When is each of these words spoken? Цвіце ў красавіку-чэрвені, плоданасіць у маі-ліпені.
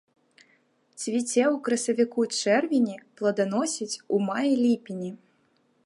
Цвіце 1.01 1.43
ў 1.53 1.55
красавіку-чэрвені, 1.67 2.95
плоданасіць 3.21 3.99
у 4.17 4.23
маі-ліпені. 4.31 5.11